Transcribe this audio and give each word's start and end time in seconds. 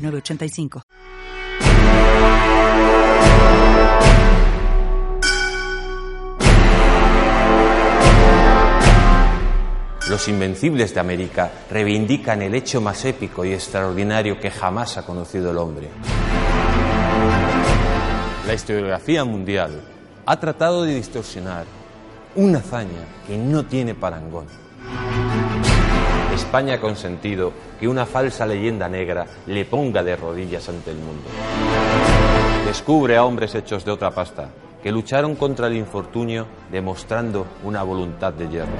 906985. 0.00 0.82
Los 10.10 10.26
invencibles 10.26 10.92
de 10.92 10.98
América 10.98 11.52
reivindican 11.70 12.42
el 12.42 12.56
hecho 12.56 12.80
más 12.80 13.04
épico 13.04 13.44
y 13.44 13.52
extraordinario 13.52 14.40
que 14.40 14.50
jamás 14.50 14.96
ha 14.96 15.06
conocido 15.06 15.52
el 15.52 15.58
hombre. 15.58 15.88
La 18.44 18.54
historiografía 18.54 19.24
mundial 19.24 19.80
ha 20.26 20.40
tratado 20.40 20.82
de 20.82 20.96
distorsionar 20.96 21.64
una 22.34 22.58
hazaña 22.58 23.06
que 23.26 23.38
no 23.38 23.64
tiene 23.64 23.94
parangón. 23.94 24.46
España 26.50 26.74
ha 26.74 26.80
consentido 26.80 27.52
que 27.78 27.86
una 27.86 28.04
falsa 28.06 28.44
leyenda 28.44 28.88
negra 28.88 29.24
le 29.46 29.64
ponga 29.64 30.02
de 30.02 30.16
rodillas 30.16 30.68
ante 30.68 30.90
el 30.90 30.96
mundo. 30.96 31.22
Descubre 32.66 33.16
a 33.16 33.24
hombres 33.24 33.54
hechos 33.54 33.84
de 33.84 33.92
otra 33.92 34.10
pasta 34.10 34.50
que 34.82 34.90
lucharon 34.90 35.36
contra 35.36 35.68
el 35.68 35.76
infortunio 35.76 36.48
demostrando 36.72 37.46
una 37.62 37.84
voluntad 37.84 38.32
de 38.32 38.48
hierro. 38.48 38.72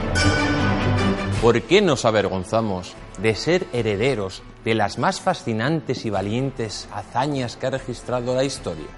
¿Por 1.40 1.62
qué 1.62 1.80
nos 1.80 2.04
avergonzamos 2.04 2.96
de 3.22 3.36
ser 3.36 3.68
herederos 3.72 4.42
de 4.64 4.74
las 4.74 4.98
más 4.98 5.20
fascinantes 5.20 6.04
y 6.04 6.10
valientes 6.10 6.88
hazañas 6.92 7.56
que 7.56 7.68
ha 7.68 7.70
registrado 7.70 8.34
la 8.34 8.42
historia? 8.42 8.88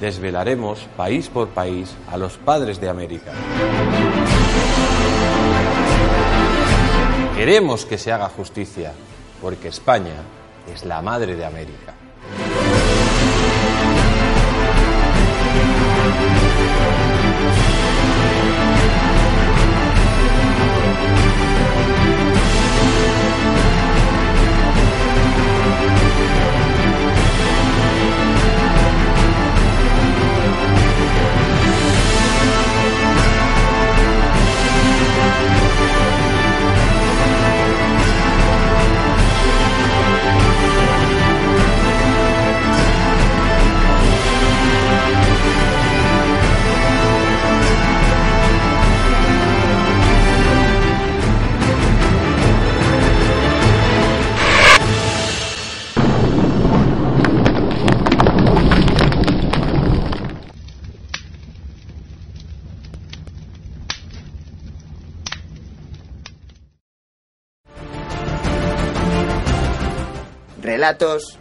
Desvelaremos 0.00 0.88
país 0.96 1.28
por 1.28 1.48
país 1.48 1.94
a 2.10 2.16
los 2.16 2.38
padres 2.38 2.80
de 2.80 2.88
América. 2.88 3.32
Queremos 7.44 7.84
que 7.84 7.98
se 7.98 8.10
haga 8.10 8.30
justicia, 8.30 8.94
porque 9.42 9.68
España 9.68 10.14
es 10.72 10.82
la 10.82 11.02
madre 11.02 11.36
de 11.36 11.44
América. 11.44 11.94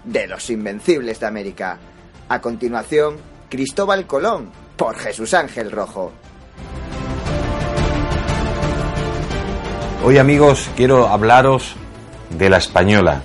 De 0.05 0.25
los 0.25 0.49
Invencibles 0.49 1.19
de 1.19 1.25
América. 1.25 1.77
A 2.29 2.39
continuación, 2.39 3.17
Cristóbal 3.49 4.07
Colón, 4.07 4.49
por 4.77 4.95
Jesús 4.95 5.33
Ángel 5.33 5.69
Rojo. 5.69 6.13
Hoy 10.05 10.17
amigos 10.17 10.69
quiero 10.77 11.09
hablaros 11.09 11.75
de 12.29 12.49
la 12.49 12.55
Española 12.55 13.21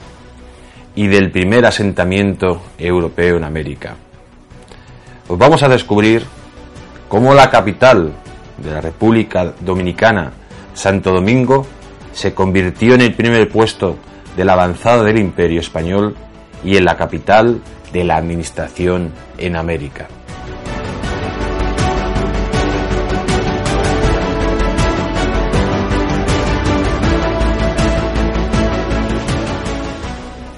y 0.97 1.07
del 1.07 1.31
primer 1.31 1.65
asentamiento 1.65 2.63
europeo 2.79 3.37
en 3.37 3.45
América. 3.45 3.95
Os 5.29 5.39
vamos 5.39 5.63
a 5.63 5.69
descubrir 5.69 6.27
cómo 7.09 7.33
la 7.33 7.49
capital 7.49 8.13
de 8.57 8.73
la 8.73 8.81
República 8.81 9.55
Dominicana, 9.61 10.33
Santo 10.75 11.13
Domingo, 11.13 11.65
se 12.13 12.35
convirtió 12.35 12.95
en 12.95 13.03
el 13.03 13.15
primer 13.15 13.49
puesto 13.49 13.99
de 14.39 14.45
la 14.45 14.53
avanzada 14.53 15.03
del 15.03 15.19
Imperio 15.19 15.59
Español 15.59 16.15
y 16.63 16.77
en 16.77 16.85
la 16.85 16.97
capital 16.97 17.61
de 17.93 18.05
la 18.05 18.17
administración 18.17 19.13
en 19.37 19.57
América. 19.57 20.07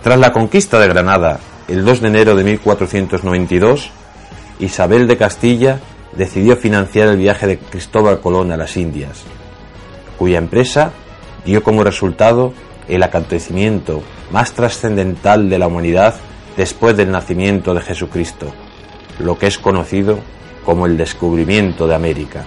Tras 0.03 0.19
la 0.19 0.31
conquista 0.31 0.79
de 0.79 0.89
Granada 0.89 1.41
el 1.67 1.83
2 1.83 2.03
de 2.03 2.09
enero 2.09 2.37
de 2.37 2.45
1492, 2.45 3.91
Isabel 4.59 5.07
de 5.07 5.17
Castilla 5.17 5.81
decidió 6.13 6.57
financiar 6.57 7.09
el 7.09 7.17
viaje 7.17 7.47
de 7.47 7.59
Cristóbal 7.59 8.21
Colón 8.21 8.53
a 8.53 8.59
las 8.59 8.77
Indias, 8.77 9.23
cuya 10.19 10.37
empresa 10.37 10.91
dio 11.47 11.63
como 11.63 11.83
resultado 11.83 12.53
el 12.91 13.03
acontecimiento 13.03 14.03
más 14.31 14.53
trascendental 14.53 15.49
de 15.49 15.59
la 15.59 15.69
humanidad 15.69 16.17
después 16.57 16.97
del 16.97 17.11
nacimiento 17.11 17.73
de 17.73 17.81
Jesucristo, 17.81 18.53
lo 19.19 19.39
que 19.39 19.47
es 19.47 19.59
conocido 19.59 20.19
como 20.65 20.87
el 20.87 20.97
descubrimiento 20.97 21.87
de 21.87 21.95
América. 21.95 22.45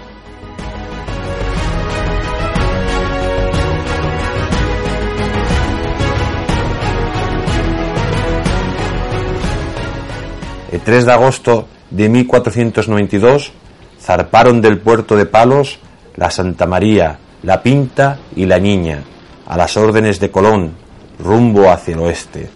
El 10.71 10.81
3 10.81 11.05
de 11.05 11.11
agosto 11.11 11.67
de 11.91 12.09
1492 12.09 13.53
zarparon 14.01 14.61
del 14.61 14.79
puerto 14.79 15.15
de 15.15 15.25
Palos 15.25 15.79
la 16.15 16.29
Santa 16.29 16.65
María, 16.65 17.17
la 17.43 17.61
Pinta 17.61 18.19
y 18.35 18.45
la 18.45 18.59
Niña, 18.59 19.03
a 19.45 19.57
las 19.57 19.77
órdenes 19.77 20.19
de 20.19 20.31
Colón, 20.31 20.73
rumbo 21.19 21.69
hacia 21.69 21.93
el 21.93 21.99
oeste, 21.99 22.49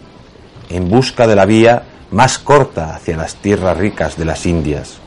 en 0.70 0.88
busca 0.88 1.26
de 1.26 1.36
la 1.36 1.46
vía 1.46 1.82
más 2.10 2.38
corta 2.38 2.94
hacia 2.94 3.16
las 3.16 3.36
tierras 3.36 3.76
ricas 3.76 4.16
de 4.16 4.24
las 4.24 4.46
Indias. 4.46 4.98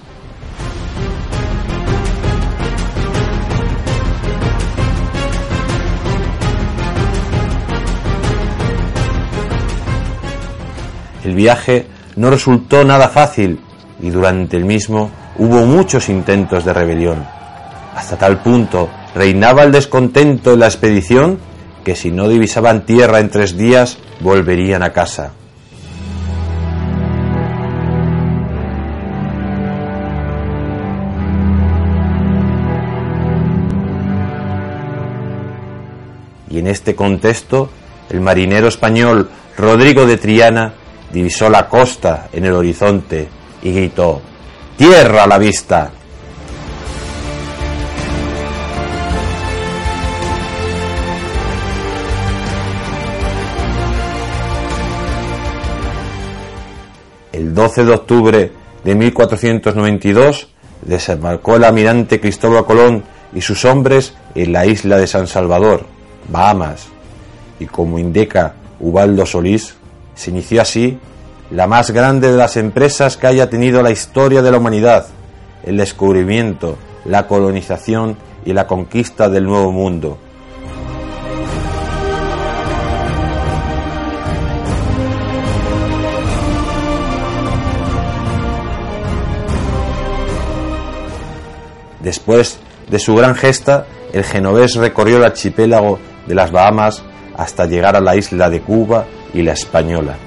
El 11.23 11.35
viaje 11.35 11.87
no 12.15 12.29
resultó 12.29 12.83
nada 12.83 13.07
fácil 13.07 13.59
y 14.01 14.09
durante 14.09 14.57
el 14.57 14.65
mismo 14.65 15.11
hubo 15.37 15.65
muchos 15.65 16.09
intentos 16.09 16.65
de 16.65 16.73
rebelión. 16.73 17.25
Hasta 17.95 18.17
tal 18.17 18.41
punto 18.41 18.89
reinaba 19.13 19.63
el 19.63 19.71
descontento 19.71 20.53
en 20.53 20.59
la 20.59 20.65
expedición 20.65 21.39
que 21.83 21.95
si 21.95 22.11
no 22.11 22.29
divisaban 22.29 22.85
tierra 22.85 23.19
en 23.19 23.29
tres 23.29 23.57
días 23.57 23.97
volverían 24.19 24.83
a 24.83 24.93
casa. 24.93 25.33
Y 36.49 36.59
en 36.59 36.67
este 36.67 36.95
contexto, 36.95 37.69
el 38.09 38.19
marinero 38.19 38.67
español 38.67 39.29
Rodrigo 39.57 40.05
de 40.05 40.17
Triana 40.17 40.73
divisó 41.13 41.49
la 41.49 41.67
costa 41.69 42.27
en 42.33 42.45
el 42.45 42.53
horizonte 42.53 43.29
y 43.63 43.71
gritó, 43.71 44.21
¡Tierra 44.77 45.23
a 45.23 45.27
la 45.27 45.37
vista! 45.37 45.91
El 57.51 57.55
12 57.55 57.83
de 57.83 57.91
octubre 57.91 58.51
de 58.85 58.95
1492 58.95 60.47
desembarcó 60.83 61.57
el 61.57 61.65
almirante 61.65 62.21
Cristóbal 62.21 62.63
Colón 62.63 63.03
y 63.33 63.41
sus 63.41 63.65
hombres 63.65 64.13
en 64.35 64.53
la 64.53 64.65
isla 64.65 64.95
de 64.95 65.05
San 65.05 65.27
Salvador, 65.27 65.83
Bahamas, 66.29 66.87
y 67.59 67.65
como 67.65 67.99
indica 67.99 68.53
Ubaldo 68.79 69.25
Solís, 69.25 69.75
se 70.15 70.29
inició 70.29 70.61
así 70.61 70.97
la 71.51 71.67
más 71.67 71.91
grande 71.91 72.31
de 72.31 72.37
las 72.37 72.55
empresas 72.55 73.17
que 73.17 73.27
haya 73.27 73.49
tenido 73.49 73.81
la 73.81 73.91
historia 73.91 74.41
de 74.41 74.49
la 74.49 74.57
humanidad, 74.57 75.07
el 75.65 75.75
descubrimiento, 75.75 76.77
la 77.03 77.27
colonización 77.27 78.15
y 78.45 78.53
la 78.53 78.65
conquista 78.65 79.27
del 79.27 79.43
Nuevo 79.43 79.73
Mundo. 79.73 80.17
Después 92.03 92.59
de 92.89 92.99
su 92.99 93.15
gran 93.15 93.35
gesta, 93.35 93.85
el 94.13 94.23
genovés 94.23 94.75
recorrió 94.75 95.17
el 95.17 95.23
archipiélago 95.23 95.99
de 96.27 96.35
las 96.35 96.51
Bahamas 96.51 97.03
hasta 97.37 97.65
llegar 97.65 97.95
a 97.95 98.01
la 98.01 98.15
isla 98.15 98.49
de 98.49 98.61
Cuba 98.61 99.05
y 99.33 99.41
la 99.41 99.53
Española. 99.53 100.17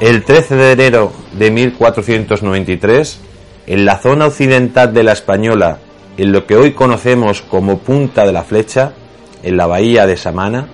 El 0.00 0.24
13 0.24 0.56
de 0.56 0.72
enero 0.72 1.12
de 1.32 1.52
1493, 1.52 3.20
en 3.68 3.84
la 3.84 3.98
zona 3.98 4.26
occidental 4.26 4.92
de 4.92 5.04
la 5.04 5.12
Española, 5.12 5.78
en 6.16 6.32
lo 6.32 6.44
que 6.44 6.56
hoy 6.56 6.72
conocemos 6.72 7.40
como 7.40 7.78
Punta 7.78 8.26
de 8.26 8.32
la 8.32 8.42
Flecha, 8.42 8.94
en 9.42 9.56
la 9.56 9.66
bahía 9.66 10.06
de 10.06 10.16
Samana, 10.16 10.68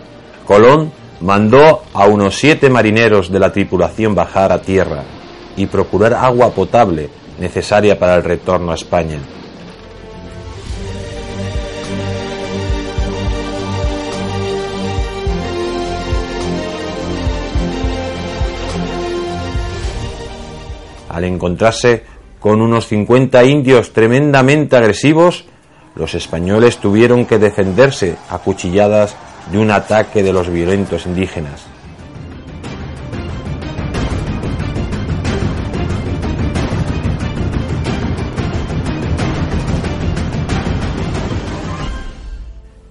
Colón 0.47 0.93
mandó 1.21 1.83
a 1.93 2.07
unos 2.07 2.37
siete 2.37 2.71
marineros 2.71 3.31
de 3.31 3.39
la 3.39 3.53
tripulación 3.53 4.15
bajar 4.15 4.53
a 4.53 4.63
tierra 4.63 5.05
y 5.57 5.67
procurar 5.67 6.15
agua 6.15 6.51
potable 6.51 7.11
necesaria 7.39 7.99
para 7.99 8.17
el 8.17 8.25
retorno 8.25 8.73
a 8.73 8.75
España. 8.75 9.19
Al 21.09 21.25
encontrarse 21.25 22.05
con 22.39 22.61
unos 22.61 22.87
50 22.87 23.43
indios 23.45 23.93
tremendamente 23.93 24.77
agresivos, 24.77 25.47
los 25.99 26.15
españoles 26.15 26.79
tuvieron 26.79 27.27
que 27.27 27.39
defenderse 27.39 28.17
a 28.31 28.39
cuchilladas 28.39 29.17
de 29.51 29.59
un 29.59 29.71
ataque 29.71 30.23
de 30.23 30.33
los 30.33 30.49
violentos 30.49 31.07
indígenas. 31.07 31.67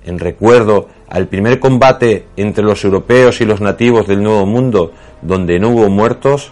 En 0.03 0.19
recuerdo 0.19 0.89
al 1.09 1.27
primer 1.27 1.59
combate 1.59 2.27
entre 2.35 2.63
los 2.63 2.83
europeos 2.83 3.39
y 3.39 3.45
los 3.45 3.61
nativos 3.61 4.07
del 4.07 4.21
Nuevo 4.21 4.45
Mundo, 4.45 4.91
donde 5.21 5.59
no 5.59 5.69
hubo 5.69 5.89
muertos, 5.89 6.51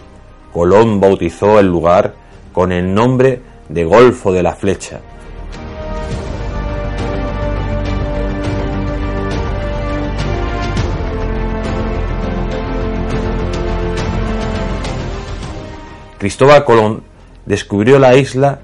Colón 0.53 1.01
bautizó 1.01 1.59
el 1.59 1.67
lugar 1.67 2.15
con 2.53 2.71
el 2.71 2.93
nombre 2.93 3.41
de 3.67 3.83
Golfo 3.83 4.31
de 4.31 4.43
la 4.43 4.55
Flecha. 4.55 5.01
Cristóbal 16.25 16.65
Colón 16.65 17.03
descubrió 17.45 17.99
la 17.99 18.15
isla 18.15 18.61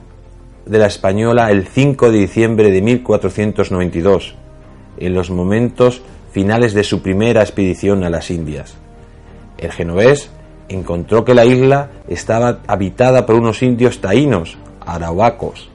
de 0.66 0.80
la 0.80 0.88
Española 0.88 1.52
el 1.52 1.68
5 1.68 2.12
de 2.12 2.18
diciembre 2.18 2.72
de 2.72 2.82
1492, 2.82 4.34
en 4.98 5.14
los 5.14 5.30
momentos 5.30 6.02
finales 6.32 6.74
de 6.74 6.84
su 6.84 7.04
primera 7.04 7.42
expedición 7.42 8.04
a 8.04 8.10
las 8.10 8.32
Indias. 8.32 8.74
El 9.60 9.72
genovés 9.72 10.32
encontró 10.70 11.24
que 11.24 11.36
la 11.36 11.46
isla 11.46 11.92
estaba 12.08 12.62
habitada 12.66 13.28
por 13.28 13.36
unos 13.36 13.62
indios 13.62 14.02
taínos, 14.02 14.58
arauacos, 14.84 15.70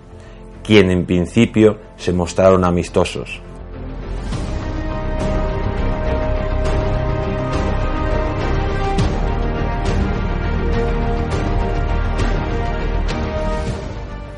quien 0.64 0.90
en 0.90 1.06
principio 1.06 1.78
se 1.98 2.12
mostraron 2.12 2.64
amistosos. 2.64 3.40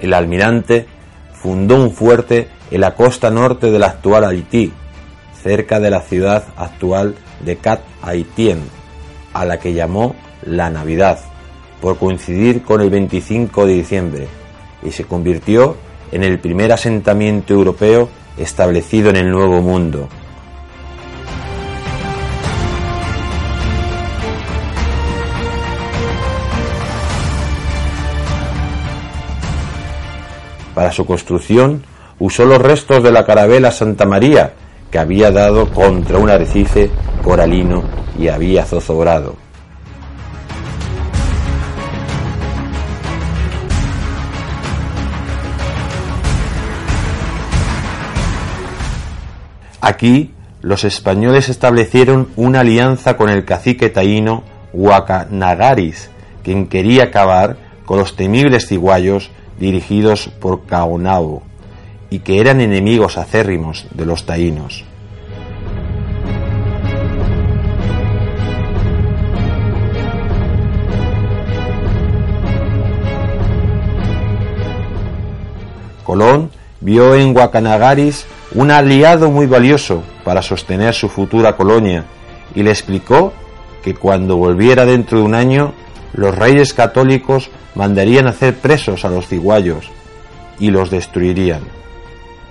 El 0.09 0.15
almirante 0.15 0.87
fundó 1.35 1.77
un 1.77 1.93
fuerte 1.93 2.49
en 2.71 2.81
la 2.81 2.95
costa 2.95 3.29
norte 3.29 3.71
del 3.71 3.83
actual 3.83 4.25
Haití, 4.25 4.73
cerca 5.43 5.81
de 5.81 5.91
la 5.91 6.01
ciudad 6.01 6.45
actual 6.57 7.15
de 7.45 7.57
Cat 7.57 7.83
Haitien, 8.01 8.63
a 9.35 9.45
la 9.45 9.59
que 9.59 9.75
llamó 9.75 10.17
la 10.47 10.71
Navidad, 10.71 11.19
por 11.83 11.99
coincidir 11.99 12.63
con 12.63 12.81
el 12.81 12.89
25 12.89 13.67
de 13.67 13.73
diciembre, 13.75 14.29
y 14.83 14.93
se 14.93 15.05
convirtió 15.05 15.77
en 16.11 16.25
el 16.25 16.39
primer 16.39 16.73
asentamiento 16.73 17.53
europeo 17.53 18.09
establecido 18.39 19.11
en 19.11 19.17
el 19.17 19.31
Nuevo 19.31 19.61
Mundo. 19.61 20.09
Para 30.79 30.93
su 30.93 31.07
construcción 31.07 31.83
usó 32.21 32.45
los 32.45 32.63
restos 32.63 33.03
de 33.03 33.11
la 33.11 33.27
carabela 33.27 33.73
Santa 33.73 34.07
María, 34.07 34.53
que 34.93 35.01
había 35.01 35.33
dado 35.33 35.69
contra 35.73 36.19
un 36.19 36.31
arrecife 36.31 36.89
coralino 37.25 37.83
y 38.17 38.29
había 38.29 38.65
zozobrado. 38.65 39.35
Aquí 49.81 50.33
los 50.61 50.85
españoles 50.85 51.49
establecieron 51.49 52.29
una 52.37 52.61
alianza 52.61 53.17
con 53.17 53.31
el 53.31 53.45
cacique 53.45 53.91
taíno 53.91 54.45
Huacanagaris, 54.73 56.09
quien 56.45 56.69
quería 56.69 57.07
acabar 57.07 57.57
con 57.85 57.99
los 57.99 58.15
temibles 58.15 58.69
ciguayos 58.69 59.33
dirigidos 59.59 60.29
por 60.29 60.67
Caonao 60.67 61.43
y 62.11 62.21
que 62.21 62.41
eran 62.41 62.61
enemigos 62.61 63.19
acérrimos 63.19 63.87
de 63.93 64.07
los 64.07 64.25
taínos. 64.25 64.85
Colón 76.05 76.51
vio 76.81 77.15
en 77.15 77.37
Huacanagaris 77.37 78.27
un 78.55 78.71
aliado 78.71 79.31
muy 79.31 79.47
valioso 79.47 80.03
para 80.25 80.41
sostener 80.41 80.95
su 80.95 81.11
futura 81.11 81.55
colonia 81.55 82.05
y 82.55 82.63
le 82.63 82.71
explicó 82.71 83.35
que 83.83 83.95
cuando 83.95 84.37
volviera 84.37 84.87
dentro 84.87 85.19
de 85.19 85.25
un 85.25 85.35
año 85.35 85.75
los 86.13 86.35
reyes 86.35 86.75
católicos 86.75 87.51
mandarían 87.75 88.27
hacer 88.27 88.57
presos 88.57 89.05
a 89.05 89.11
los 89.11 89.29
ciguayos 89.29 89.91
y 90.59 90.71
los 90.71 90.91
destruirían. 90.91 91.63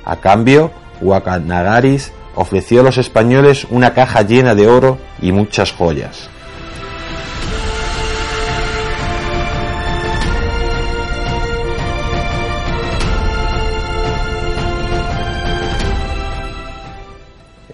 A 0.05 0.17
cambio, 0.17 0.71
Huacanagaris 1.01 2.11
ofreció 2.35 2.81
a 2.81 2.83
los 2.83 2.97
españoles 2.97 3.67
una 3.69 3.93
caja 3.93 4.21
llena 4.21 4.55
de 4.55 4.67
oro 4.67 4.99
y 5.21 5.31
muchas 5.31 5.71
joyas. 5.71 6.29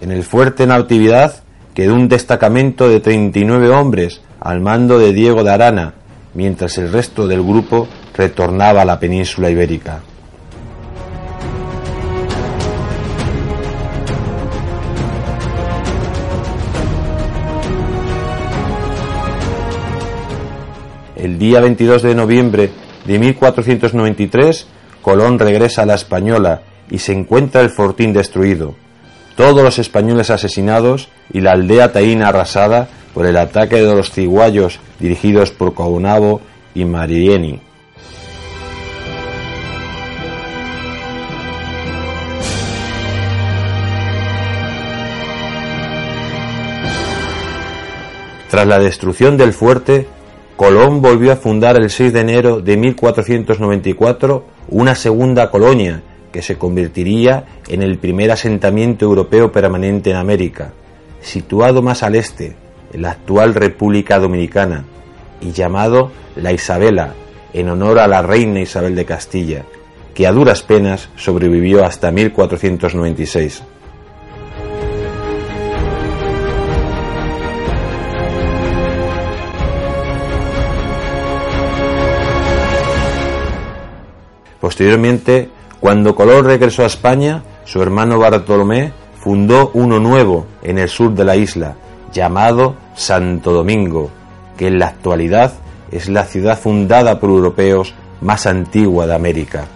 En 0.00 0.10
el 0.10 0.22
fuerte 0.22 0.66
Natividad 0.66 1.36
quedó 1.72 1.94
un 1.94 2.08
destacamento 2.08 2.88
de 2.88 3.00
39 3.00 3.70
hombres 3.70 4.20
al 4.44 4.60
mando 4.60 4.98
de 4.98 5.14
Diego 5.14 5.42
de 5.42 5.50
Arana, 5.50 5.94
mientras 6.34 6.76
el 6.76 6.92
resto 6.92 7.26
del 7.26 7.42
grupo 7.42 7.88
retornaba 8.14 8.82
a 8.82 8.84
la 8.84 9.00
península 9.00 9.48
ibérica. 9.48 10.00
El 21.16 21.38
día 21.38 21.60
22 21.60 22.02
de 22.02 22.14
noviembre 22.14 22.70
de 23.06 23.18
1493, 23.18 24.66
Colón 25.00 25.38
regresa 25.38 25.82
a 25.82 25.86
la 25.86 25.94
Española 25.94 26.60
y 26.90 26.98
se 26.98 27.12
encuentra 27.12 27.62
el 27.62 27.70
fortín 27.70 28.12
destruido, 28.12 28.74
todos 29.36 29.62
los 29.62 29.78
españoles 29.78 30.28
asesinados 30.28 31.08
y 31.32 31.40
la 31.40 31.52
aldea 31.52 31.92
taína 31.92 32.28
arrasada 32.28 32.88
por 33.14 33.26
el 33.26 33.36
ataque 33.36 33.76
de 33.76 33.94
los 33.94 34.10
ciguayos 34.10 34.80
dirigidos 34.98 35.52
por 35.52 35.74
Caunabo 35.74 36.40
y 36.74 36.84
Marieni. 36.84 37.60
Tras 48.50 48.66
la 48.66 48.78
destrucción 48.78 49.36
del 49.36 49.52
fuerte, 49.52 50.06
Colón 50.56 51.02
volvió 51.02 51.32
a 51.32 51.36
fundar 51.36 51.76
el 51.76 51.90
6 51.90 52.12
de 52.12 52.20
enero 52.20 52.60
de 52.60 52.76
1494 52.76 54.44
una 54.68 54.94
segunda 54.94 55.50
colonia 55.50 56.02
que 56.32 56.42
se 56.42 56.56
convertiría 56.56 57.46
en 57.68 57.82
el 57.82 57.98
primer 57.98 58.30
asentamiento 58.30 59.04
europeo 59.04 59.50
permanente 59.50 60.10
en 60.10 60.16
América, 60.16 60.72
situado 61.20 61.82
más 61.82 62.04
al 62.04 62.14
este, 62.14 62.56
la 62.94 63.10
actual 63.10 63.54
República 63.54 64.18
Dominicana, 64.18 64.84
y 65.40 65.52
llamado 65.52 66.10
La 66.36 66.52
Isabela, 66.52 67.14
en 67.52 67.68
honor 67.68 67.98
a 67.98 68.08
la 68.08 68.22
reina 68.22 68.60
Isabel 68.60 68.94
de 68.94 69.04
Castilla, 69.04 69.64
que 70.14 70.26
a 70.26 70.32
duras 70.32 70.62
penas 70.62 71.08
sobrevivió 71.16 71.84
hasta 71.84 72.10
1496. 72.10 73.62
Posteriormente, 84.60 85.50
cuando 85.78 86.14
Colón 86.14 86.46
regresó 86.46 86.84
a 86.84 86.86
España, 86.86 87.42
su 87.66 87.82
hermano 87.82 88.18
Bartolomé 88.18 88.92
fundó 89.20 89.70
uno 89.74 90.00
nuevo 90.00 90.46
en 90.62 90.78
el 90.78 90.88
sur 90.88 91.12
de 91.12 91.24
la 91.24 91.36
isla, 91.36 91.76
llamado 92.12 92.76
Santo 92.94 93.52
Domingo, 93.52 94.10
que 94.56 94.68
en 94.68 94.78
la 94.78 94.88
actualidad 94.88 95.52
es 95.90 96.08
la 96.08 96.24
ciudad 96.24 96.58
fundada 96.58 97.20
por 97.20 97.30
europeos 97.30 97.94
más 98.20 98.46
antigua 98.46 99.06
de 99.06 99.14
América. 99.14 99.66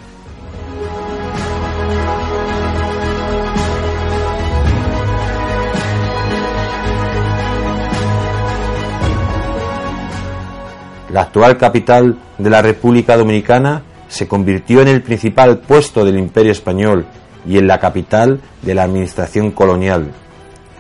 La 11.13 11.23
actual 11.23 11.57
capital 11.57 12.19
de 12.37 12.51
la 12.51 12.61
República 12.61 13.17
Dominicana 13.17 13.83
se 14.09 14.29
convirtió 14.29 14.83
en 14.83 14.89
el 14.89 15.03
principal 15.03 15.59
puesto 15.59 16.05
del 16.05 16.19
Imperio 16.19 16.53
Español 16.53 17.07
y 17.47 17.59
en 17.59 17.67
la 17.67 17.79
capital 17.79 18.41
de 18.63 18.75
la 18.75 18.85
administración 18.85 19.53
colonial, 19.53 20.11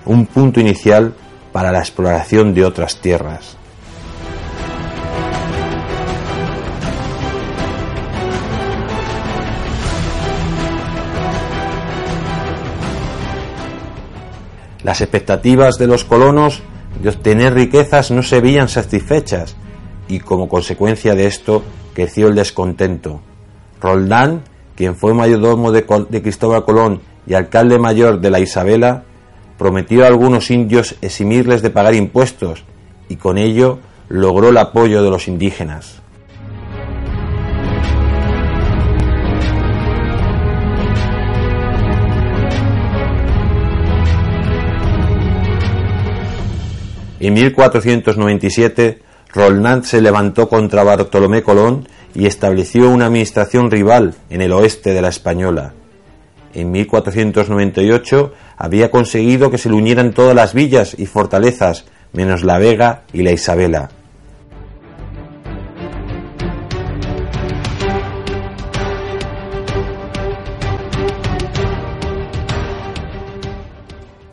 un 0.04 0.26
punto 0.26 0.60
inicial 0.60 1.14
para 1.58 1.72
la 1.72 1.80
exploración 1.80 2.54
de 2.54 2.64
otras 2.64 3.00
tierras. 3.00 3.56
Las 14.84 15.00
expectativas 15.00 15.78
de 15.78 15.88
los 15.88 16.04
colonos 16.04 16.62
de 17.02 17.08
obtener 17.08 17.54
riquezas 17.54 18.12
no 18.12 18.22
se 18.22 18.40
veían 18.40 18.68
satisfechas 18.68 19.56
y 20.06 20.20
como 20.20 20.48
consecuencia 20.48 21.16
de 21.16 21.26
esto 21.26 21.64
creció 21.92 22.28
el 22.28 22.36
descontento. 22.36 23.20
Roldán, 23.80 24.42
quien 24.76 24.94
fue 24.94 25.12
mayordomo 25.12 25.72
de, 25.72 25.84
Cristóbal 26.22 26.64
Colón 26.64 27.00
y 27.26 27.34
alcalde 27.34 27.80
mayor 27.80 28.20
de 28.20 28.30
la 28.30 28.38
Isabela, 28.38 29.02
prometió 29.58 30.04
a 30.04 30.06
algunos 30.06 30.50
indios 30.50 30.96
eximirles 31.02 31.60
de 31.60 31.70
pagar 31.70 31.94
impuestos 31.94 32.64
y 33.08 33.16
con 33.16 33.36
ello 33.36 33.80
logró 34.08 34.48
el 34.48 34.56
apoyo 34.56 35.02
de 35.02 35.10
los 35.10 35.28
indígenas. 35.28 36.00
En 47.20 47.34
1497 47.34 49.02
Roland 49.34 49.84
se 49.84 50.00
levantó 50.00 50.48
contra 50.48 50.84
Bartolomé 50.84 51.42
Colón 51.42 51.88
y 52.14 52.26
estableció 52.26 52.90
una 52.90 53.06
administración 53.06 53.70
rival 53.70 54.14
en 54.30 54.40
el 54.40 54.52
oeste 54.52 54.92
de 54.92 55.02
la 55.02 55.08
Española. 55.08 55.74
En 56.54 56.70
1498 56.70 58.32
había 58.56 58.90
conseguido 58.90 59.50
que 59.50 59.58
se 59.58 59.68
le 59.68 59.76
unieran 59.76 60.12
todas 60.12 60.34
las 60.34 60.54
villas 60.54 60.94
y 60.98 61.06
fortalezas, 61.06 61.84
menos 62.12 62.42
la 62.42 62.58
Vega 62.58 63.02
y 63.12 63.22
la 63.22 63.32
Isabela. 63.32 63.90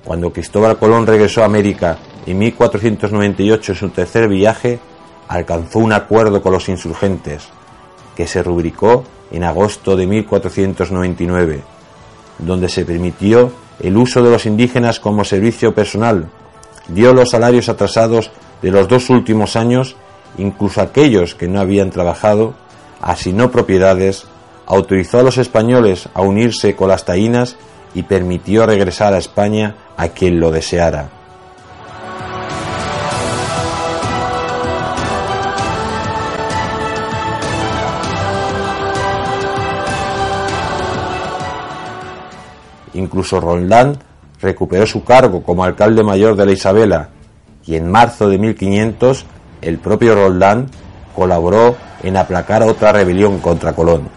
Cuando 0.05 0.31
Cristóbal 0.31 0.77
Colón 0.77 1.07
regresó 1.07 1.41
a 1.41 1.45
América 1.45 1.97
en 2.25 2.37
1498 2.37 3.71
en 3.71 3.77
su 3.77 3.89
tercer 3.89 4.29
viaje, 4.29 4.79
alcanzó 5.27 5.79
un 5.79 5.93
acuerdo 5.93 6.41
con 6.41 6.53
los 6.53 6.69
insurgentes, 6.69 7.47
que 8.15 8.27
se 8.27 8.43
rubricó 8.43 9.03
en 9.31 9.43
agosto 9.43 9.95
de 9.95 10.07
1499, 10.07 11.61
donde 12.39 12.69
se 12.69 12.85
permitió 12.85 13.51
el 13.79 13.97
uso 13.97 14.23
de 14.23 14.31
los 14.31 14.45
indígenas 14.45 14.99
como 14.99 15.25
servicio 15.25 15.73
personal, 15.73 16.29
dio 16.87 17.13
los 17.13 17.31
salarios 17.31 17.69
atrasados 17.69 18.31
de 18.61 18.71
los 18.71 18.87
dos 18.87 19.09
últimos 19.09 19.55
años, 19.55 19.95
incluso 20.37 20.81
aquellos 20.81 21.35
que 21.35 21.47
no 21.47 21.59
habían 21.59 21.89
trabajado, 21.89 22.53
asignó 23.01 23.51
propiedades, 23.51 24.25
autorizó 24.65 25.19
a 25.19 25.23
los 25.23 25.37
españoles 25.37 26.09
a 26.13 26.21
unirse 26.21 26.75
con 26.75 26.89
las 26.89 27.05
taínas 27.05 27.57
y 27.93 28.03
permitió 28.03 28.65
regresar 28.65 29.13
a 29.13 29.17
España 29.17 29.75
a 29.97 30.09
quien 30.09 30.39
lo 30.39 30.51
deseara. 30.51 31.09
Incluso 42.95 43.41
Roldán 43.41 43.97
recuperó 44.41 44.85
su 44.85 45.03
cargo 45.03 45.43
como 45.43 45.65
alcalde 45.65 46.01
mayor 46.01 46.37
de 46.37 46.45
la 46.45 46.53
Isabela 46.53 47.09
y 47.65 47.75
en 47.75 47.91
marzo 47.91 48.29
de 48.29 48.37
1500 48.37 49.25
el 49.61 49.79
propio 49.79 50.15
Roldán 50.15 50.69
colaboró 51.13 51.75
en 52.03 52.15
aplacar 52.15 52.63
otra 52.63 52.93
rebelión 52.93 53.39
contra 53.39 53.73
Colón. 53.73 54.09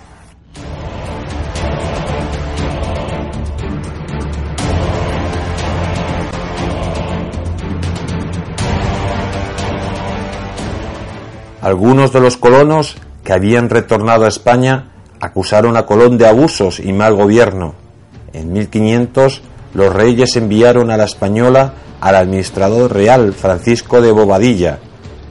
Algunos 11.61 12.12
de 12.12 12.20
los 12.20 12.37
colonos 12.37 12.97
que 13.25 13.32
habían 13.32 13.68
retornado 13.68 14.25
a 14.25 14.28
España 14.28 14.92
acusaron 15.20 15.76
a 15.76 15.85
Colón 15.85 16.16
de 16.16 16.28
abusos 16.28 16.78
y 16.78 16.92
mal 16.92 17.14
gobierno 17.14 17.88
en 18.32 18.52
1500 18.52 19.42
los 19.75 19.92
reyes 19.92 20.37
enviaron 20.37 20.90
a 20.90 20.97
la 20.97 21.04
española 21.04 21.75
al 22.00 22.14
administrador 22.14 22.92
real 22.92 23.32
Francisco 23.32 24.00
de 24.00 24.12
Bobadilla, 24.12 24.78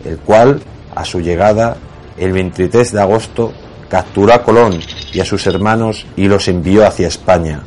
el 0.06 0.18
cual, 0.20 0.62
a 0.96 1.06
su 1.06 1.22
llegada, 1.22 1.78
el 2.18 2.32
23 2.34 2.92
de 2.92 3.02
agosto, 3.02 3.54
capturó 3.90 4.34
a 4.34 4.44
Colón 4.44 4.80
y 5.14 5.20
a 5.20 5.26
sus 5.26 5.48
hermanos 5.48 6.06
y 6.16 6.28
los 6.28 6.48
envió 6.48 6.86
hacia 6.86 7.08
España. 7.08 7.62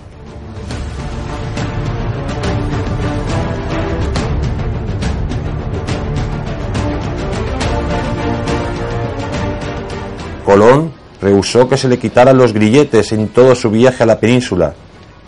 Colón 10.44 10.92
rehusó 11.22 11.68
que 11.68 11.76
se 11.76 11.88
le 11.88 11.98
quitaran 11.98 12.36
los 12.36 12.52
grilletes 12.52 13.12
en 13.12 13.28
todo 13.28 13.54
su 13.54 13.70
viaje 13.70 14.02
a 14.02 14.06
la 14.06 14.18
península 14.18 14.74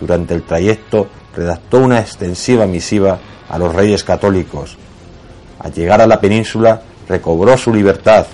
durante 0.02 0.35
el 0.35 0.42
trayecto 0.42 1.06
redactó 1.32 1.78
una 1.78 2.00
extensiva 2.00 2.66
misiva 2.66 3.21
a 3.49 3.56
los 3.56 3.73
reyes 3.73 4.02
católicos. 4.02 4.76
Al 5.61 5.73
llegar 5.73 6.00
a 6.00 6.09
la 6.09 6.21
península 6.21 6.82
recobró 7.09 7.56
su 7.56 7.73
libertad, 7.73 8.26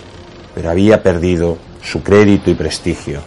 pero 0.55 0.71
había 0.71 1.03
perdido 1.03 1.59
su 1.83 2.03
crédito 2.03 2.51
y 2.51 2.55
prestigio. 2.55 3.21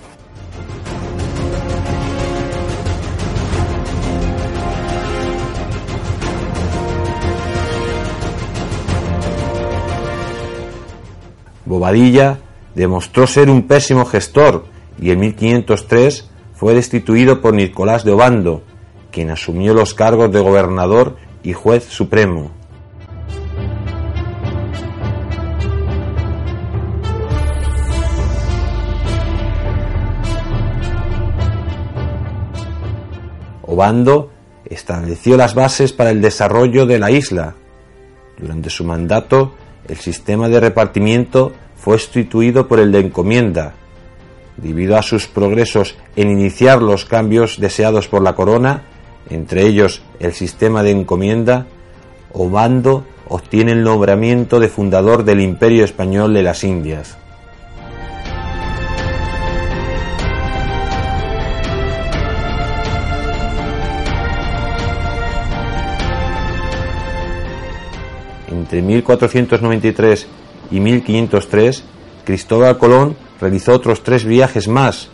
Bobadilla 11.64 12.40
demostró 12.74 13.28
ser 13.28 13.52
un 13.52 13.68
pésimo 13.68 14.04
gestor 14.06 14.66
y 15.00 15.12
en 15.12 15.20
1503 15.20 16.31
fue 16.62 16.76
destituido 16.76 17.42
por 17.42 17.56
Nicolás 17.56 18.06
de 18.06 18.12
Obando, 18.12 18.62
quien 19.12 19.32
asumió 19.32 19.74
los 19.74 19.96
cargos 19.96 20.32
de 20.32 20.42
gobernador 20.42 21.18
y 21.42 21.54
juez 21.54 21.86
supremo. 21.86 22.52
Obando 33.64 34.30
estableció 34.66 35.38
las 35.38 35.56
bases 35.56 35.94
para 35.94 36.12
el 36.12 36.22
desarrollo 36.22 36.86
de 36.86 37.00
la 37.00 37.10
isla. 37.10 37.56
Durante 38.38 38.70
su 38.70 38.84
mandato, 38.84 39.56
el 39.88 39.98
sistema 39.98 40.48
de 40.48 40.60
repartimiento 40.60 41.54
fue 41.76 41.98
sustituido 41.98 42.68
por 42.68 42.80
el 42.80 42.92
de 42.92 43.00
encomienda. 43.00 43.74
Debido 44.58 44.98
a 44.98 45.02
sus 45.02 45.28
progresos 45.28 45.96
en 46.16 46.30
iniciar 46.30 46.82
los 46.82 47.06
cambios 47.06 47.60
deseados 47.60 48.08
por 48.08 48.22
la 48.22 48.36
corona, 48.36 48.84
entre 49.30 49.66
ellos 49.66 50.02
el 50.20 50.34
sistema 50.34 50.84
de 50.84 50.92
encomienda, 50.92 51.68
Obando 52.34 53.06
obtiene 53.28 53.74
el 53.74 53.84
nombramiento 53.84 54.60
de 54.60 54.70
fundador 54.70 55.24
del 55.24 55.42
Imperio 55.42 55.84
Español 55.84 56.34
de 56.34 56.44
las 56.44 56.64
Indias. 56.64 57.18
Entre 68.50 68.82
1493 68.82 70.28
y 70.72 70.80
1503, 70.80 71.84
Cristóbal 72.24 72.78
Colón 72.78 73.16
realizó 73.42 73.74
otros 73.74 74.04
tres 74.04 74.24
viajes 74.24 74.68
más. 74.68 75.10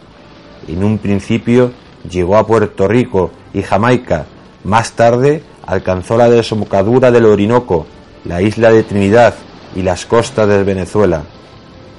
En 0.68 0.84
un 0.84 0.98
principio 0.98 1.72
llegó 2.10 2.38
a 2.38 2.46
Puerto 2.46 2.88
Rico 2.88 3.32
y 3.54 3.64
Jamaica. 3.64 4.26
Más 4.64 4.92
tarde 4.92 5.42
alcanzó 5.66 6.18
la 6.18 6.30
desembocadura 6.30 7.10
del 7.10 7.26
Orinoco, 7.26 7.88
la 8.26 8.42
isla 8.42 8.72
de 8.72 8.84
Trinidad 8.84 9.34
y 9.76 9.82
las 9.82 10.06
costas 10.06 10.48
de 10.48 10.64
Venezuela. 10.64 11.24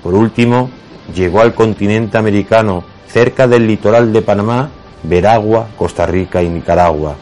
Por 0.03 0.15
último, 0.15 0.71
llegó 1.15 1.41
al 1.41 1.55
continente 1.55 2.19
americano, 2.19 2.85
cerca 3.09 3.49
del 3.49 3.67
litoral 3.67 4.13
de 4.13 4.23
Panamá, 4.23 4.71
Veragua, 5.03 5.69
Costa 5.77 6.07
Rica 6.07 6.43
y 6.43 6.49
Nicaragua. 6.49 7.17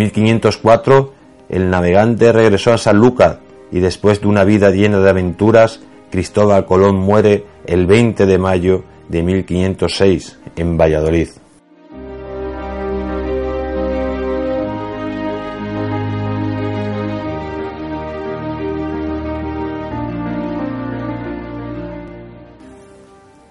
1504, 0.00 1.12
el 1.50 1.68
navegante 1.68 2.32
regresó 2.32 2.72
a 2.72 2.78
San 2.78 2.96
Lucas 2.96 3.38
y 3.70 3.80
después 3.80 4.20
de 4.20 4.28
una 4.28 4.44
vida 4.44 4.70
llena 4.70 4.98
de 4.98 5.10
aventuras, 5.10 5.80
Cristóbal 6.10 6.64
Colón 6.64 6.96
muere 6.96 7.44
el 7.66 7.86
20 7.86 8.24
de 8.24 8.38
mayo 8.38 8.84
de 9.08 9.22
1506 9.22 10.38
en 10.56 10.78
Valladolid. 10.78 11.28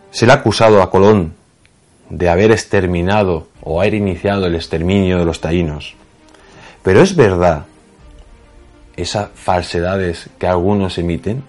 Se 0.10 0.26
le 0.26 0.32
ha 0.32 0.36
acusado 0.36 0.82
a 0.82 0.90
Colón 0.90 1.36
de 2.10 2.28
haber 2.28 2.52
exterminado 2.52 3.48
o 3.62 3.80
haber 3.80 3.94
iniciado 3.94 4.48
el 4.48 4.56
exterminio 4.56 5.20
de 5.20 5.26
los 5.26 5.40
taínos. 5.40 5.96
Pero 6.84 7.02
es 7.02 7.16
verdad 7.16 7.66
esas 8.96 9.30
falsedades 9.34 10.30
que 10.38 10.48
algunos 10.48 10.98
emiten. 10.98 11.44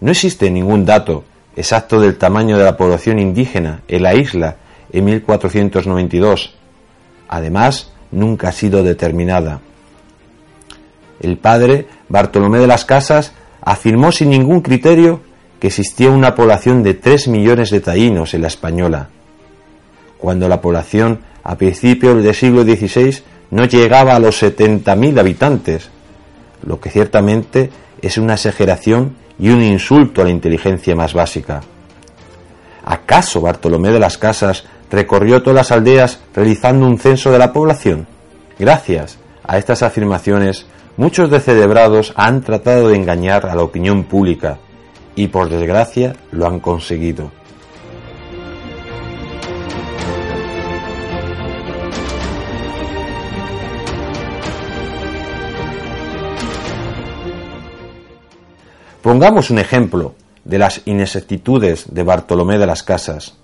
No 0.00 0.10
existe 0.10 0.50
ningún 0.50 0.84
dato 0.84 1.24
exacto 1.56 2.00
del 2.00 2.18
tamaño 2.18 2.58
de 2.58 2.64
la 2.64 2.76
población 2.76 3.18
indígena 3.18 3.82
en 3.88 4.02
la 4.02 4.14
isla 4.14 4.56
en 4.92 5.04
1492. 5.04 6.54
Además, 7.28 7.92
nunca 8.10 8.48
ha 8.48 8.52
sido 8.52 8.82
determinada. 8.82 9.60
El 11.20 11.38
padre 11.38 11.86
Bartolomé 12.08 12.58
de 12.58 12.66
las 12.66 12.84
Casas 12.84 13.32
afirmó 13.60 14.12
sin 14.12 14.30
ningún 14.30 14.60
criterio 14.60 15.20
que 15.60 15.68
existía 15.68 16.10
una 16.10 16.34
población 16.34 16.82
de 16.82 16.94
3 16.94 17.28
millones 17.28 17.70
de 17.70 17.80
taínos 17.80 18.34
en 18.34 18.42
la 18.42 18.48
española, 18.48 19.08
cuando 20.18 20.48
la 20.48 20.60
población 20.60 21.20
a 21.44 21.56
principios 21.56 22.22
del 22.22 22.34
siglo 22.34 22.62
XVI 22.62 23.22
no 23.50 23.64
llegaba 23.64 24.14
a 24.14 24.18
los 24.18 24.42
70.000 24.42 25.18
habitantes, 25.18 25.90
lo 26.64 26.80
que 26.80 26.90
ciertamente 26.90 27.70
es 28.00 28.18
una 28.18 28.34
exageración 28.34 29.16
y 29.38 29.50
un 29.50 29.62
insulto 29.62 30.22
a 30.22 30.24
la 30.24 30.30
inteligencia 30.30 30.94
más 30.94 31.14
básica. 31.14 31.60
¿Acaso 32.84 33.40
Bartolomé 33.40 33.90
de 33.90 34.00
las 34.00 34.18
Casas 34.18 34.64
recorrió 34.90 35.42
todas 35.42 35.56
las 35.56 35.72
aldeas 35.72 36.20
realizando 36.34 36.86
un 36.86 36.98
censo 36.98 37.30
de 37.30 37.38
la 37.38 37.52
población? 37.52 38.06
Gracias 38.58 39.18
a 39.44 39.58
estas 39.58 39.82
afirmaciones, 39.82 40.66
muchos 40.96 41.30
celebrados 41.42 42.12
han 42.16 42.42
tratado 42.42 42.88
de 42.88 42.96
engañar 42.96 43.46
a 43.46 43.54
la 43.54 43.62
opinión 43.62 44.04
pública 44.04 44.58
y 45.14 45.28
por 45.28 45.48
desgracia 45.48 46.14
lo 46.30 46.46
han 46.46 46.60
conseguido. 46.60 47.30
Pongamos 59.02 59.50
un 59.50 59.58
ejemplo 59.58 60.14
de 60.44 60.58
las 60.58 60.82
inexactitudes 60.84 61.92
de 61.92 62.04
Bartolomé 62.04 62.58
de 62.58 62.66
las 62.66 62.84
Casas. 62.84 63.34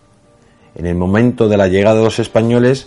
En 0.77 0.87
el 0.87 0.95
momento 0.95 1.49
de 1.49 1.57
la 1.57 1.67
llegada 1.67 1.99
de 1.99 2.05
los 2.05 2.21
españoles, 2.21 2.87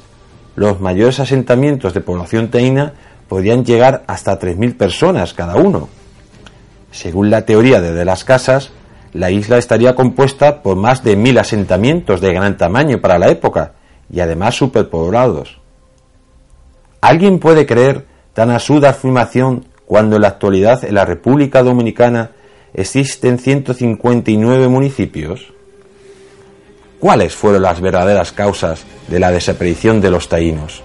los 0.56 0.80
mayores 0.80 1.20
asentamientos 1.20 1.94
de 1.94 2.00
población 2.00 2.50
taína 2.50 2.94
podían 3.28 3.66
llegar 3.66 4.04
hasta 4.08 4.40
3.000 4.40 4.78
personas 4.78 5.34
cada 5.34 5.58
uno. 5.58 5.90
Según 6.92 7.30
la 7.30 7.46
teoría 7.46 7.82
de, 7.82 7.92
de 7.92 8.06
las 8.06 8.24
Casas, 8.24 8.72
la 9.12 9.32
isla 9.32 9.58
estaría 9.58 9.94
compuesta 9.94 10.64
por 10.64 10.78
más 10.78 11.04
de 11.04 11.18
mil 11.18 11.38
asentamientos 11.38 12.22
de 12.22 12.34
gran 12.34 12.56
tamaño 12.56 13.02
para 13.02 13.20
la 13.20 13.30
época 13.30 13.74
y 14.10 14.22
además 14.22 14.56
superpoblados. 14.56 15.60
¿Alguien 17.02 17.40
puede 17.40 17.66
creer 17.66 18.06
tan 18.34 18.50
asuda 18.50 18.92
afirmación 18.92 19.66
cuando 19.86 20.16
en 20.16 20.22
la 20.22 20.30
actualidad 20.30 20.86
en 20.86 20.96
la 20.96 21.04
República 21.04 21.64
Dominicana 21.64 22.32
existen 22.74 23.38
159 23.38 24.68
municipios. 24.68 25.54
¿Cuáles 27.00 27.36
fueron 27.36 27.64
las 27.64 27.82
verdaderas 27.82 28.32
causas 28.32 28.84
de 29.08 29.20
la 29.20 29.32
desaparición 29.32 30.02
de 30.02 30.12
los 30.12 30.30
taínos? 30.30 30.84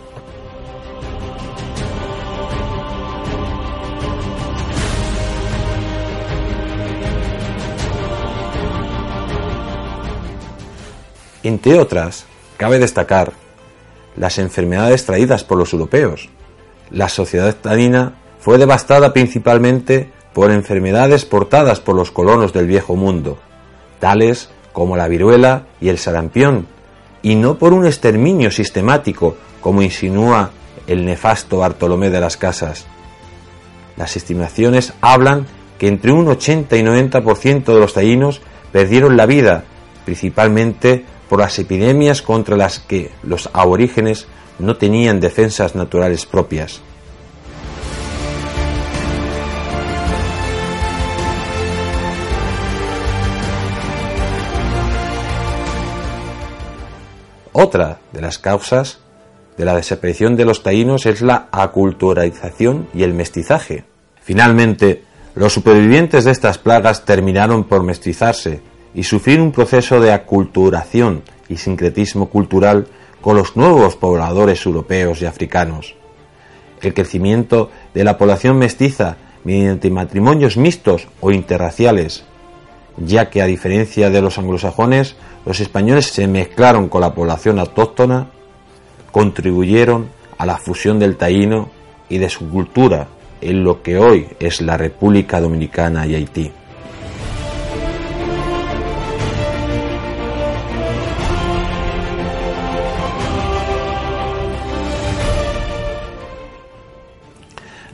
Entre 11.42 11.78
otras, 11.78 12.24
cabe 12.56 12.80
destacar 12.80 13.32
las 14.16 14.38
enfermedades 14.38 15.04
traídas 15.06 15.44
por 15.44 15.58
los 15.58 15.72
europeos. 15.72 16.28
La 16.90 17.08
sociedad 17.08 17.54
taína 17.54 18.14
fue 18.40 18.58
devastada 18.58 19.12
principalmente 19.12 20.10
por 20.36 20.50
enfermedades 20.50 21.24
portadas 21.24 21.80
por 21.80 21.96
los 21.96 22.10
colonos 22.10 22.52
del 22.52 22.66
viejo 22.66 22.94
mundo, 22.94 23.38
tales 24.00 24.50
como 24.74 24.94
la 24.94 25.08
viruela 25.08 25.64
y 25.80 25.88
el 25.88 25.96
sarampión, 25.96 26.66
y 27.22 27.36
no 27.36 27.56
por 27.56 27.72
un 27.72 27.86
exterminio 27.86 28.50
sistemático 28.50 29.34
como 29.62 29.80
insinúa 29.80 30.50
el 30.86 31.06
nefasto 31.06 31.60
Bartolomé 31.60 32.10
de 32.10 32.20
las 32.20 32.36
Casas. 32.36 32.84
Las 33.96 34.14
estimaciones 34.18 34.92
hablan 35.00 35.46
que 35.78 35.88
entre 35.88 36.12
un 36.12 36.28
80 36.28 36.76
y 36.76 36.82
90% 36.82 37.64
de 37.64 37.80
los 37.80 37.94
taínos 37.94 38.42
perdieron 38.72 39.16
la 39.16 39.24
vida, 39.24 39.64
principalmente 40.04 41.02
por 41.30 41.38
las 41.38 41.58
epidemias 41.58 42.20
contra 42.20 42.58
las 42.58 42.78
que 42.78 43.10
los 43.22 43.48
aborígenes 43.54 44.26
no 44.58 44.76
tenían 44.76 45.18
defensas 45.18 45.74
naturales 45.74 46.26
propias. 46.26 46.82
Otra 57.58 58.00
de 58.12 58.20
las 58.20 58.38
causas 58.38 58.98
de 59.56 59.64
la 59.64 59.74
desaparición 59.74 60.36
de 60.36 60.44
los 60.44 60.62
taínos 60.62 61.06
es 61.06 61.22
la 61.22 61.48
aculturalización 61.50 62.86
y 62.92 63.02
el 63.02 63.14
mestizaje. 63.14 63.84
Finalmente, 64.20 65.04
los 65.34 65.54
supervivientes 65.54 66.26
de 66.26 66.32
estas 66.32 66.58
plagas 66.58 67.06
terminaron 67.06 67.64
por 67.64 67.82
mestizarse 67.82 68.60
y 68.94 69.04
sufrir 69.04 69.40
un 69.40 69.52
proceso 69.52 70.00
de 70.00 70.12
aculturación 70.12 71.22
y 71.48 71.56
sincretismo 71.56 72.28
cultural 72.28 72.88
con 73.22 73.38
los 73.38 73.56
nuevos 73.56 73.96
pobladores 73.96 74.66
europeos 74.66 75.22
y 75.22 75.24
africanos. 75.24 75.94
el 76.82 76.92
crecimiento 76.92 77.70
de 77.94 78.04
la 78.04 78.18
población 78.18 78.58
mestiza 78.58 79.16
mediante 79.44 79.90
matrimonios 79.90 80.58
mixtos 80.58 81.08
o 81.22 81.30
interraciales, 81.30 82.22
ya 82.98 83.30
que 83.30 83.40
a 83.40 83.46
diferencia 83.46 84.10
de 84.10 84.20
los 84.20 84.36
anglosajones, 84.36 85.16
los 85.46 85.60
españoles 85.60 86.06
se 86.06 86.26
mezclaron 86.26 86.88
con 86.88 87.00
la 87.00 87.14
población 87.14 87.60
autóctona, 87.60 88.26
contribuyeron 89.12 90.08
a 90.36 90.44
la 90.44 90.56
fusión 90.58 90.98
del 90.98 91.16
taíno 91.16 91.70
y 92.08 92.18
de 92.18 92.28
su 92.28 92.50
cultura 92.50 93.06
en 93.40 93.62
lo 93.62 93.80
que 93.80 93.96
hoy 93.96 94.26
es 94.40 94.60
la 94.60 94.76
República 94.76 95.40
Dominicana 95.40 96.04
y 96.04 96.16
Haití. 96.16 96.50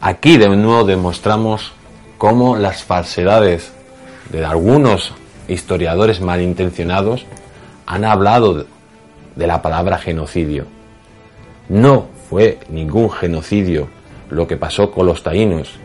Aquí 0.01 0.39
de 0.39 0.49
nuevo 0.49 0.85
demostramos 0.85 1.73
cómo 2.17 2.57
las 2.57 2.83
falsedades 2.83 3.73
de 4.31 4.43
algunos 4.43 5.13
historiadores 5.49 6.21
malintencionados 6.23 7.27
han 7.87 8.05
hablado 8.05 8.65
de 9.35 9.47
la 9.47 9.63
palabra 9.63 9.99
genocidio. 9.99 10.67
No 11.69 12.07
fue 12.29 12.59
ningún 12.69 13.11
genocidio 13.11 13.89
lo 14.31 14.47
que 14.47 14.57
pasó 14.57 14.91
con 14.91 15.07
los 15.07 15.23
taínos, 15.23 15.79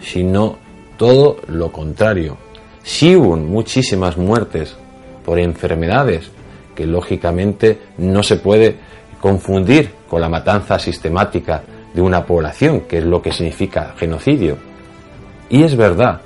sino 0.00 0.56
todo 0.96 1.36
lo 1.48 1.70
contrario. 1.72 2.36
Sí 2.82 3.16
hubo 3.16 3.36
muchísimas 3.36 4.16
muertes 4.16 4.76
por 5.24 5.38
enfermedades 5.38 6.30
que 6.74 6.86
lógicamente 6.86 7.80
no 7.98 8.22
se 8.22 8.36
puede 8.36 8.76
confundir 9.20 9.90
con 10.08 10.20
la 10.20 10.28
matanza 10.28 10.78
sistemática 10.78 11.62
de 11.92 12.02
una 12.02 12.24
población, 12.24 12.82
que 12.82 12.98
es 12.98 13.04
lo 13.04 13.22
que 13.22 13.32
significa 13.32 13.94
genocidio. 13.96 14.56
Y 15.48 15.62
es 15.62 15.76
verdad 15.76 16.20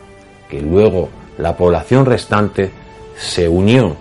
que 0.49 0.61
luego 0.61 1.09
la 1.39 1.57
población 1.57 2.05
restante 2.05 2.71
se 3.17 3.49
unió, 3.49 3.97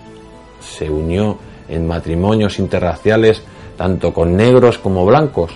se 0.60 0.88
unió 0.90 1.38
en 1.68 1.86
matrimonios 1.86 2.58
interraciales 2.58 3.42
tanto 3.76 4.12
con 4.12 4.36
negros 4.36 4.78
como 4.78 5.06
blancos. 5.06 5.52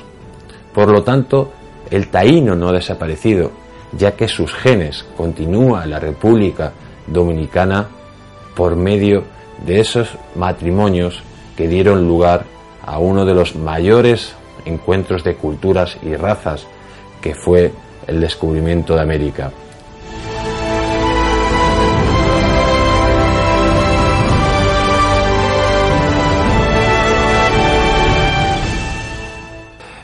Por 0.72 0.88
lo 0.88 1.02
tanto, 1.02 1.52
el 1.90 2.08
taíno 2.08 2.54
no 2.54 2.68
ha 2.68 2.72
desaparecido, 2.72 3.50
ya 3.92 4.12
que 4.12 4.28
sus 4.28 4.52
genes 4.54 5.04
continúan 5.16 5.84
en 5.84 5.90
la 5.90 6.00
República 6.00 6.72
Dominicana 7.06 7.86
por 8.56 8.76
medio 8.76 9.24
de 9.64 9.80
esos 9.80 10.08
matrimonios 10.34 11.22
que 11.56 11.68
dieron 11.68 12.06
lugar 12.08 12.44
a 12.84 12.98
uno 12.98 13.24
de 13.24 13.34
los 13.34 13.56
mayores 13.56 14.34
encuentros 14.64 15.22
de 15.24 15.36
culturas 15.36 15.96
y 16.02 16.16
razas 16.16 16.66
que 17.20 17.34
fue 17.34 17.72
el 18.06 18.20
descubrimiento 18.20 18.94
de 18.94 19.02
América. 19.02 19.50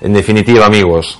En 0.00 0.14
definitiva, 0.14 0.64
amigos, 0.64 1.18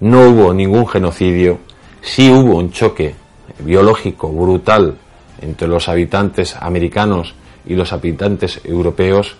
no 0.00 0.28
hubo 0.28 0.52
ningún 0.52 0.86
genocidio, 0.86 1.58
sí 2.02 2.30
hubo 2.30 2.56
un 2.56 2.70
choque 2.70 3.14
biológico 3.60 4.28
brutal 4.30 4.96
entre 5.40 5.68
los 5.68 5.88
habitantes 5.88 6.54
americanos 6.60 7.34
y 7.64 7.74
los 7.74 7.94
habitantes 7.94 8.60
europeos 8.64 9.36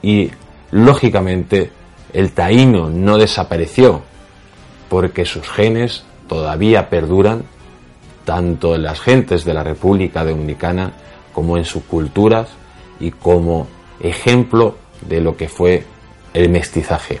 y, 0.00 0.30
lógicamente, 0.70 1.72
el 2.12 2.32
taíno 2.32 2.88
no 2.88 3.18
desapareció 3.18 4.02
porque 4.88 5.24
sus 5.24 5.48
genes 5.48 6.04
todavía 6.28 6.88
perduran 6.88 7.42
tanto 8.24 8.76
en 8.76 8.84
las 8.84 9.00
gentes 9.00 9.44
de 9.44 9.54
la 9.54 9.64
República 9.64 10.24
Dominicana 10.24 10.92
como 11.32 11.56
en 11.56 11.64
sus 11.64 11.82
culturas 11.82 12.48
y 13.00 13.10
como 13.10 13.66
ejemplo 13.98 14.76
de 15.08 15.20
lo 15.20 15.36
que 15.36 15.48
fue 15.48 15.84
el 16.32 16.48
mestizaje. 16.48 17.20